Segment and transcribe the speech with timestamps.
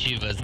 [0.00, 0.36] narrativas.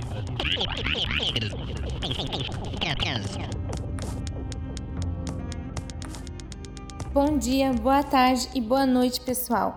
[7.13, 9.75] Bom dia, boa tarde e boa noite, pessoal.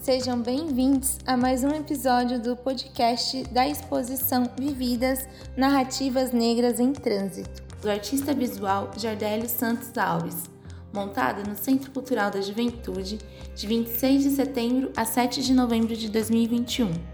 [0.00, 7.62] Sejam bem-vindos a mais um episódio do podcast da exposição Vividas Narrativas Negras em Trânsito,
[7.80, 10.44] do artista visual Jardélio Santos Alves,
[10.92, 13.18] montada no Centro Cultural da Juventude,
[13.54, 17.13] de 26 de setembro a 7 de novembro de 2021.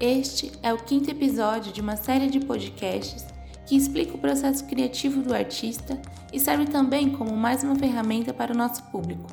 [0.00, 3.26] Este é o quinto episódio de uma série de podcasts
[3.66, 6.00] que explica o processo criativo do artista
[6.32, 9.26] e serve também como mais uma ferramenta para o nosso público.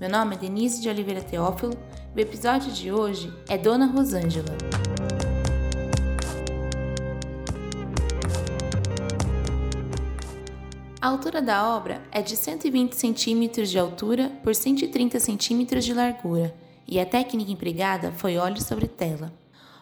[0.00, 1.74] Meu nome é Denise de Oliveira Teófilo
[2.14, 4.56] e o episódio de hoje é Dona Rosângela.
[10.98, 16.54] A altura da obra é de 120 centímetros de altura por 130 centímetros de largura
[16.88, 19.30] e a técnica empregada foi óleo sobre tela.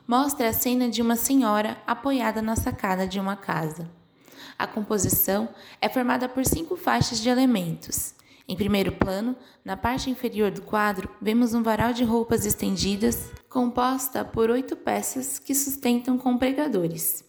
[0.07, 3.91] Mostra a cena de uma senhora apoiada na sacada de uma casa.
[4.59, 5.49] A composição
[5.81, 8.15] é formada por cinco faixas de elementos.
[8.47, 14.23] Em primeiro plano, na parte inferior do quadro, vemos um varal de roupas estendidas, composta
[14.23, 17.25] por oito peças que sustentam com pregadores.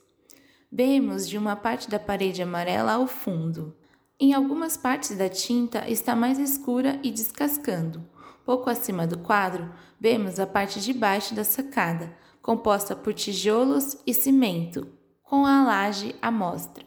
[0.70, 3.74] Vemos de uma parte da parede amarela ao fundo.
[4.20, 8.06] Em algumas partes da tinta está mais escura e descascando.
[8.44, 12.14] Pouco acima do quadro, vemos a parte de baixo da sacada,
[12.46, 14.88] composta por tijolos e cimento,
[15.24, 16.86] com a laje à mostra.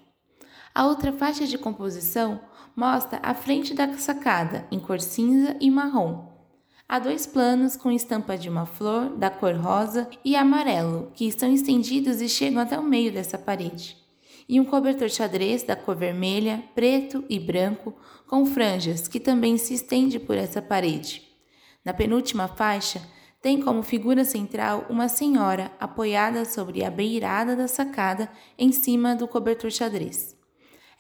[0.73, 2.41] A outra faixa de composição
[2.77, 6.29] mostra a frente da sacada, em cor cinza e marrom.
[6.89, 11.53] Há dois planos com estampa de uma flor, da cor rosa e amarelo, que estão
[11.53, 13.97] estendidos e chegam até o meio dessa parede.
[14.49, 17.97] E um cobertor xadrez da cor vermelha, preto e branco,
[18.29, 21.21] com franjas, que também se estende por essa parede.
[21.85, 23.03] Na penúltima faixa,
[23.41, 28.29] tem como figura central uma senhora apoiada sobre a beirada da sacada
[28.59, 30.37] em cima do cobertor xadrez.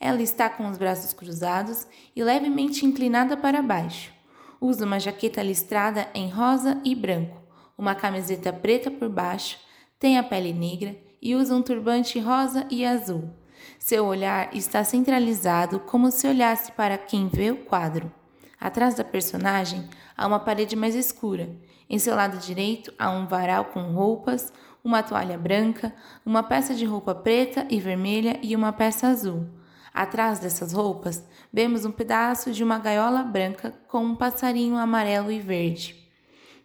[0.00, 4.12] Ela está com os braços cruzados e levemente inclinada para baixo.
[4.60, 7.36] Usa uma jaqueta listrada em rosa e branco,
[7.76, 9.58] uma camiseta preta por baixo,
[9.98, 13.30] tem a pele negra e usa um turbante rosa e azul.
[13.78, 18.12] Seu olhar está centralizado como se olhasse para quem vê o quadro.
[18.60, 21.50] Atrás da personagem há uma parede mais escura.
[21.88, 24.52] Em seu lado direito há um varal com roupas,
[24.84, 25.94] uma toalha branca,
[26.24, 29.46] uma peça de roupa preta e vermelha e uma peça azul.
[29.92, 35.40] Atrás dessas roupas, vemos um pedaço de uma gaiola branca com um passarinho amarelo e
[35.40, 35.96] verde.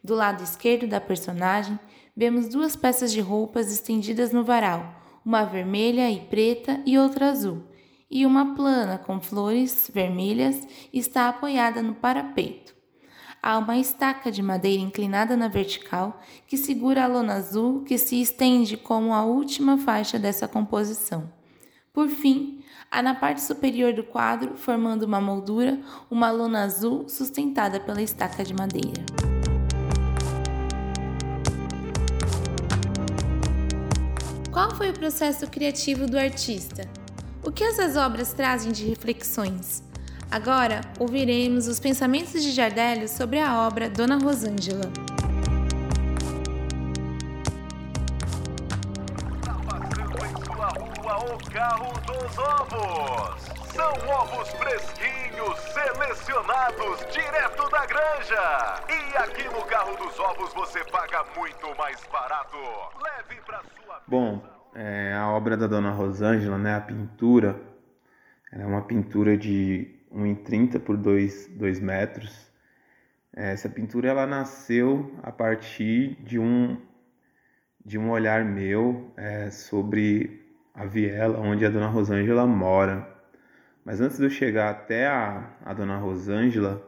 [0.03, 1.79] Do lado esquerdo da personagem,
[2.15, 7.63] vemos duas peças de roupas estendidas no varal, uma vermelha e preta e outra azul,
[8.11, 12.82] e uma plana com flores vermelhas está apoiada no parapeito.
[13.45, 18.21] Há uma estaca de madeira inclinada na vertical que segura a lona azul que se
[18.21, 21.29] estende como a última faixa dessa composição.
[21.91, 25.77] Por fim, há na parte superior do quadro, formando uma moldura,
[26.09, 29.03] uma lona azul sustentada pela estaca de madeira.
[34.53, 36.89] Qual foi o processo criativo do artista?
[37.45, 39.83] O que essas obras trazem de reflexões?
[40.33, 44.91] Agora ouviremos os pensamentos de Jardélio sobre a obra Dona Rosângela.
[51.23, 53.43] o carro dos ovos.
[53.75, 58.81] São ovos fresquinhos, selecionados direto da granja.
[58.89, 62.57] E aqui no carro dos ovos você paga muito mais barato.
[63.03, 67.55] Leve para sua Bom, é, a obra da Dona Rosângela, né, a pintura,
[68.51, 72.51] é uma pintura de 1,30 por 2, 2 metros.
[73.33, 76.77] Essa pintura ela nasceu a partir de um,
[77.83, 80.43] de um olhar meu é, sobre
[80.73, 83.07] a viela onde a Dona Rosângela mora.
[83.83, 86.81] Mas antes de eu chegar até a, a Dona Rosângela,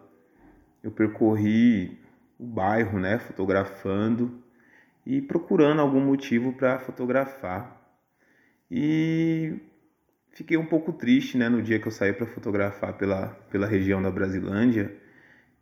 [0.83, 1.99] eu percorri
[2.39, 4.43] o bairro, né, fotografando
[5.05, 7.81] e procurando algum motivo para fotografar.
[8.69, 9.59] E
[10.35, 14.01] fiquei um pouco triste, né, no dia que eu saí para fotografar pela, pela região
[14.01, 14.93] da Brasilândia.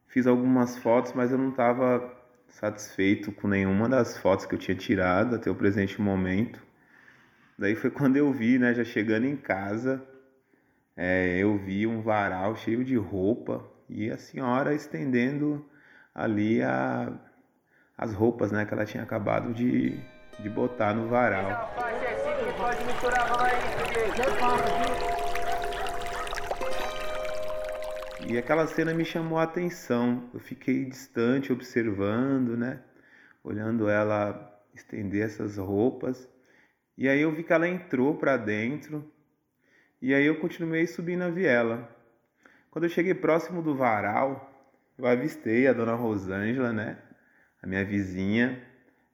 [0.07, 2.11] Fiz algumas fotos, mas eu não estava
[2.49, 6.59] satisfeito com nenhuma das fotos que eu tinha tirado até o presente momento.
[7.57, 10.03] Daí foi quando eu vi, né, já chegando em casa,
[10.97, 15.63] é, eu vi um varal cheio de roupa e a senhora estendendo
[16.15, 17.13] ali a,
[17.95, 19.99] as roupas, né, que ela tinha acabado de,
[20.39, 21.75] de botar no varal.
[28.25, 30.29] E aquela cena me chamou a atenção.
[30.33, 32.79] Eu fiquei distante, observando, né,
[33.43, 36.27] olhando ela estender essas roupas
[36.97, 39.07] E aí eu vi que ela entrou para dentro.
[40.01, 41.87] E aí eu continuei subindo a viela.
[42.71, 44.51] Quando eu cheguei próximo do varal,
[44.97, 46.97] eu avistei a dona Rosângela, né?
[47.61, 48.63] A minha vizinha,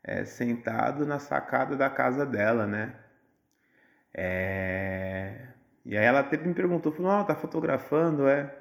[0.04, 2.96] é, sentado na sacada da casa dela, né?
[4.14, 5.48] É...
[5.86, 8.56] E aí ela até me perguntou, falou, oh, tá fotografando, é?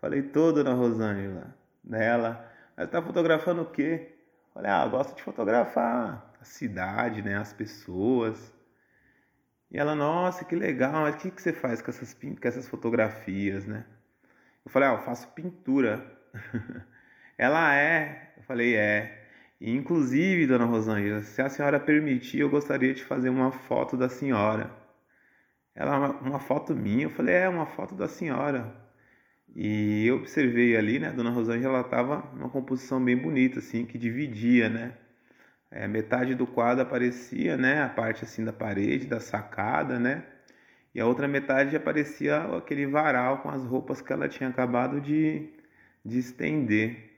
[0.00, 1.56] Falei, tô, dona Rosângela.
[1.84, 4.16] Nela, ela tá fotografando o quê?
[4.52, 7.36] Falei, ah, gosto de fotografar a cidade, né?
[7.36, 8.52] As pessoas.
[9.70, 12.68] E ela, nossa, que legal, mas o que, que você faz com essas, com essas
[12.68, 13.86] fotografias, né?
[14.64, 16.04] Eu falei, ah, eu faço pintura.
[17.38, 19.21] ela é, eu falei, é.
[19.62, 24.08] E, inclusive, dona Rosângela, se a senhora permitir, eu gostaria de fazer uma foto da
[24.08, 24.72] senhora.
[25.72, 27.04] Ela, uma, uma foto minha?
[27.04, 28.74] Eu falei, é, uma foto da senhora.
[29.54, 33.86] E eu observei ali, né, a dona Rosângela, ela tava numa composição bem bonita, assim,
[33.86, 34.94] que dividia, né?
[35.70, 40.24] É, metade do quadro aparecia, né, a parte assim da parede, da sacada, né?
[40.94, 45.50] E a outra metade aparecia aquele varal com as roupas que ela tinha acabado de,
[46.04, 47.11] de estender.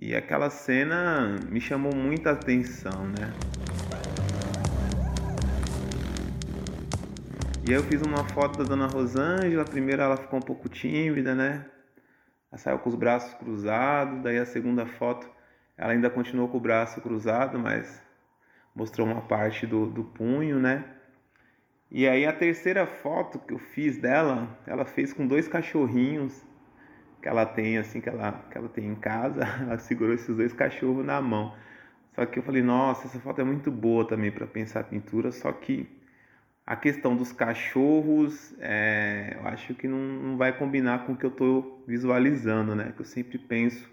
[0.00, 3.32] E aquela cena me chamou muita atenção, né?
[7.66, 11.34] E aí eu fiz uma foto da dona Rosângela, primeiro ela ficou um pouco tímida,
[11.34, 11.66] né?
[12.48, 15.28] Ela saiu com os braços cruzados, daí a segunda foto
[15.76, 18.00] ela ainda continuou com o braço cruzado, mas
[18.72, 20.84] mostrou uma parte do, do punho, né?
[21.90, 26.46] E aí a terceira foto que eu fiz dela, ela fez com dois cachorrinhos
[27.22, 30.52] que ela tem assim que ela que ela tem em casa, ela segurou esses dois
[30.52, 31.54] cachorros na mão.
[32.14, 35.52] Só que eu falei, nossa, essa foto é muito boa também para pensar pintura, só
[35.52, 35.88] que
[36.66, 41.24] a questão dos cachorros, é, eu acho que não, não vai combinar com o que
[41.24, 42.92] eu estou visualizando, né?
[42.94, 43.88] Que eu sempre penso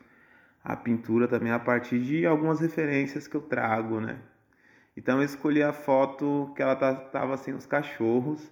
[0.63, 4.17] a pintura também a partir de algumas referências que eu trago, né?
[4.97, 8.51] Então eu escolhi a foto que ela tava sem os cachorros,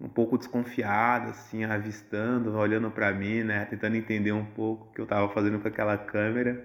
[0.00, 5.00] um pouco desconfiada, assim, avistando, olhando para mim, né, tentando entender um pouco o que
[5.00, 6.64] eu estava fazendo com aquela câmera.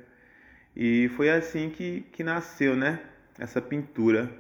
[0.76, 3.00] E foi assim que, que nasceu, né,
[3.38, 4.32] essa pintura.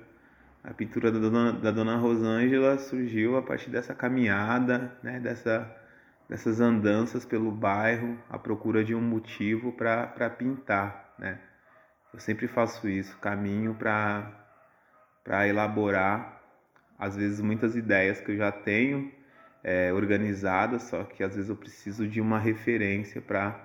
[0.63, 5.69] A pintura da dona, da dona Rosângela surgiu a partir dessa caminhada, né, dessa,
[6.30, 11.39] dessas andanças pelo bairro, à procura de um motivo para pintar, né.
[12.13, 16.42] Eu sempre faço isso, caminho para elaborar,
[16.97, 19.12] às vezes, muitas ideias que eu já tenho
[19.63, 23.59] é, organizadas, só que às vezes eu preciso de uma referência para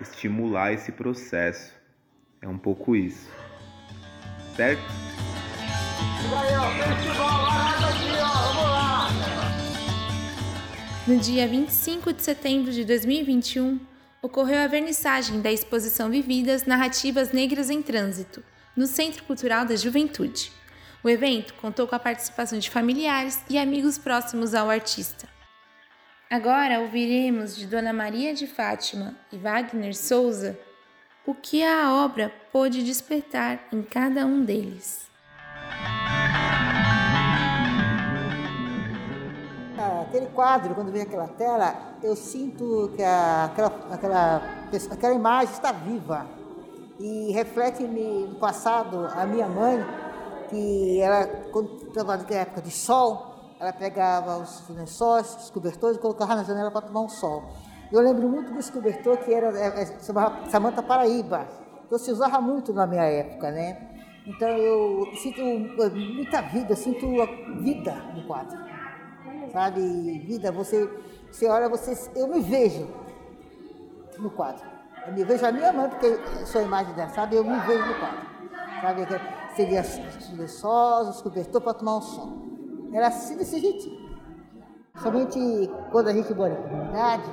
[0.00, 1.72] estimular esse processo.
[2.42, 3.30] É um pouco isso.
[4.54, 4.82] Certo?
[11.06, 13.80] No dia 25 de setembro de 2021,
[14.22, 18.42] ocorreu a vernissagem da exposição Vividas Narrativas Negras em Trânsito,
[18.76, 20.50] no Centro Cultural da Juventude.
[21.04, 25.28] O evento contou com a participação de familiares e amigos próximos ao artista.
[26.30, 30.58] Agora ouviremos de Dona Maria de Fátima e Wagner Souza
[31.26, 35.04] o que a obra pôde despertar em cada um deles.
[40.08, 44.42] aquele quadro, quando vem aquela tela, eu sinto que a, aquela, aquela,
[44.90, 46.26] aquela imagem está viva
[47.00, 49.84] e reflete-me no passado a minha mãe,
[50.54, 56.00] que ela, quando estava na época de sol, ela pegava os lençóis, os cobertores e
[56.00, 57.42] colocava na janela para tomar um sol.
[57.92, 61.46] Eu lembro muito desse cobertor que era, é, é, chamava Samanta Paraíba,
[61.88, 63.90] que se usava muito na minha época, né?
[64.26, 67.26] Então eu sinto muita vida, sinto a
[67.60, 68.58] vida no quadro
[69.54, 70.18] sabe?
[70.26, 70.90] Vida, você,
[71.30, 72.88] você olha, você, eu me vejo
[74.18, 74.66] no quadro.
[75.06, 77.36] Eu me vejo a minha mãe, porque eu sou a imagem dela, sabe?
[77.36, 78.33] Eu me vejo no quadro.
[79.54, 79.82] Seria
[80.36, 82.42] lençóis, os cobertores para tomar um som.
[82.92, 84.04] Era assim desse jeitinho.
[85.02, 85.38] Somente
[85.90, 87.30] quando a gente mora em comunidade,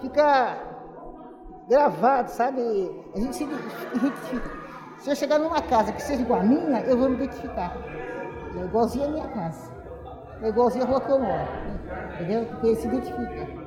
[0.00, 0.58] fica
[1.68, 2.60] gravado, sabe?
[3.14, 4.66] A gente se identifica.
[4.98, 7.76] Se eu chegar numa casa que seja igual a minha, eu vou me identificar.
[8.56, 9.70] É igualzinho a minha casa.
[10.42, 11.48] É igualzinho a rua que eu moro,
[12.14, 12.46] entendeu?
[12.46, 13.66] Porque se identifica.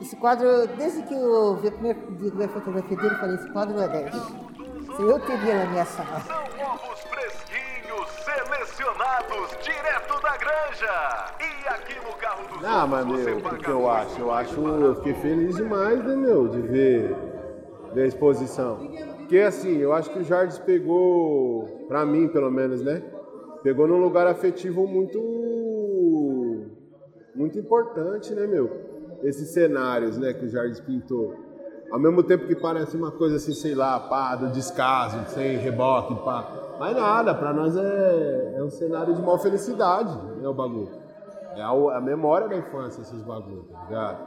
[0.00, 3.88] Esse quadro, desde que eu vi a primeira fotografia dele, eu falei, esse quadro é
[3.88, 4.14] 10.
[4.96, 6.20] Se eu teria na minha sala.
[6.20, 11.34] São ovos fresquinhos, selecionados direto da granja.
[11.38, 14.18] E aqui no carro dos Ah, mas meu, o que eu acho?
[14.18, 17.14] Eu acho, eu fiquei feliz demais, né, meu, de ver,
[17.92, 18.78] ver a exposição.
[19.18, 23.02] Porque assim, eu acho que o Jardim pegou, pra mim pelo menos, né?
[23.62, 25.20] Pegou num lugar afetivo muito
[27.34, 28.70] muito importante, né, meu?
[29.22, 31.45] Esses cenários, né, que o Jardim pintou.
[31.90, 36.14] Ao mesmo tempo que parece uma coisa assim, sei lá, pá, do descaso, sem reboque,
[36.24, 36.46] pá.
[36.78, 40.90] Mas nada, pra nós é, é um cenário de maior felicidade, né, o bagulho.
[41.56, 44.18] É a, a memória da infância, esses bagulhos, tá ligado?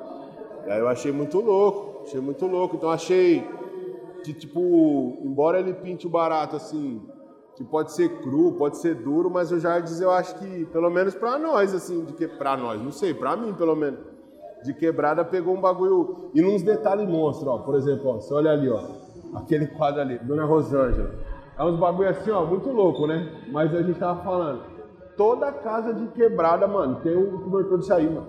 [0.68, 2.76] Aí eu achei muito louco, achei muito louco.
[2.76, 3.48] Então achei
[4.24, 7.02] que, tipo, embora ele pinte o barato assim,
[7.56, 11.14] que pode ser cru, pode ser duro, mas o Jardim eu acho que, pelo menos
[11.14, 14.00] pra nós, assim, de que pra nós, não sei, pra mim pelo menos,
[14.64, 16.32] de quebrada pegou um bagulho.
[16.34, 17.58] E nos detalhes monstros, ó.
[17.60, 18.82] Por exemplo, ó, você olha ali, ó.
[19.36, 21.12] Aquele quadro ali, Dona Rosângela.
[21.58, 23.32] É uns bagulho assim, ó, muito louco, né?
[23.52, 24.62] Mas a gente tava falando.
[25.18, 28.28] Toda casa de quebrada, mano, tem um cobertor de sair, mano.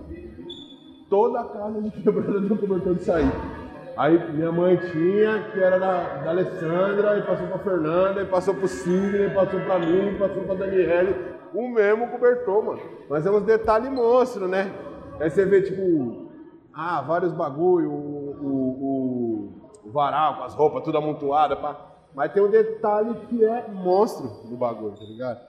[1.09, 3.31] Toda casa de quebrada tem um cobertor de sair.
[3.97, 8.53] Aí minha mãe tinha, que era da, da Alessandra, e passou pra Fernanda, e passou
[8.53, 11.15] pro Sidney, passou pra mim, passou pra Daniele.
[11.53, 12.79] O mesmo cobertor, mano.
[13.09, 14.71] Mas é uns detalhes monstros, né?
[15.21, 16.31] Aí você vê, tipo,
[16.73, 21.89] ah, vários bagulho, o, o, o varal com as roupas tudo amontoada, pá.
[22.15, 25.39] Mas tem um detalhe que é monstro no bagulho, tá ligado?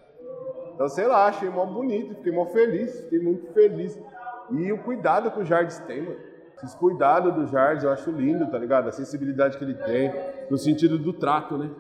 [0.75, 3.99] Então, sei lá, achei mó bonito, fiquei mó feliz, fiquei muito feliz.
[4.51, 6.17] E o cuidado que o Jardim tem, mano.
[6.63, 8.89] Esse cuidado do Jardim eu acho lindo, tá ligado?
[8.89, 10.13] A sensibilidade que ele tem,
[10.51, 11.71] no sentido do trato, né?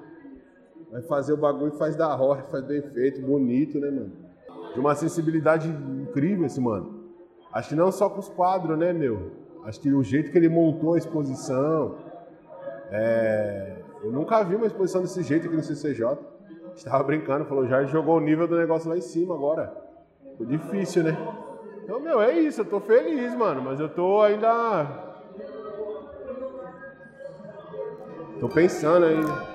[0.90, 4.12] Vai fazer o bagulho faz da hora, faz bem feito, bonito, né, mano?
[4.74, 7.01] De uma sensibilidade incrível esse mano.
[7.52, 9.32] Acho que não só com os quadros, né, meu?
[9.64, 11.96] Acho que o jeito que ele montou a exposição.
[12.90, 13.76] É...
[14.02, 16.18] Eu nunca vi uma exposição desse jeito aqui no CCJ.
[16.74, 19.72] Estava brincando, falou, já jogou o nível do negócio lá em cima agora.
[20.36, 21.16] Foi difícil, né?
[21.84, 24.86] Então, meu, é isso, eu tô feliz, mano, mas eu tô ainda.
[28.40, 29.51] Tô pensando ainda.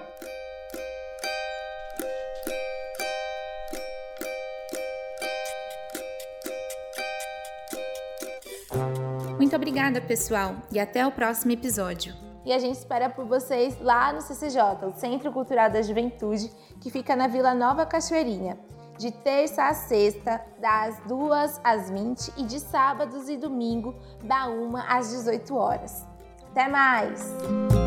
[9.57, 12.13] Obrigada, pessoal, e até o próximo episódio.
[12.45, 16.49] E a gente espera por vocês lá no CCJ, o Centro Cultural da Juventude,
[16.79, 18.57] que fica na Vila Nova Cachoeirinha,
[18.97, 24.77] de terça a sexta, das 2 às 20 e de sábados e domingo, da 1
[24.77, 26.05] às 18 horas.
[26.51, 27.86] Até mais!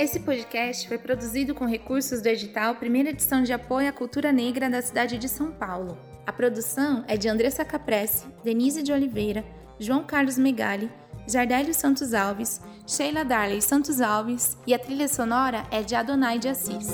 [0.00, 4.70] Esse podcast foi produzido com recursos do edital Primeira Edição de Apoio à Cultura Negra
[4.70, 5.98] da cidade de São Paulo.
[6.26, 9.44] A produção é de Andressa Capresse, Denise de Oliveira,
[9.78, 10.90] João Carlos Megali,
[11.28, 16.48] Jardélio Santos Alves, Sheila Darley Santos Alves e a trilha sonora é de Adonai de
[16.48, 16.88] Assis.